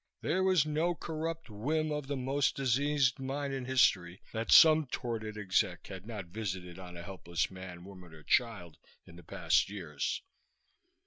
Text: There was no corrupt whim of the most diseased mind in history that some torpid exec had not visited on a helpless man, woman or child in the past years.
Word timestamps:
There 0.21 0.41
was 0.41 0.65
no 0.65 0.95
corrupt 0.95 1.47
whim 1.47 1.91
of 1.91 2.07
the 2.07 2.17
most 2.17 2.55
diseased 2.55 3.19
mind 3.19 3.53
in 3.53 3.65
history 3.65 4.23
that 4.33 4.51
some 4.51 4.87
torpid 4.87 5.37
exec 5.37 5.85
had 5.85 6.07
not 6.07 6.25
visited 6.25 6.79
on 6.79 6.97
a 6.97 7.03
helpless 7.03 7.51
man, 7.51 7.83
woman 7.85 8.11
or 8.11 8.23
child 8.23 8.79
in 9.05 9.15
the 9.15 9.21
past 9.23 9.69
years. 9.69 10.23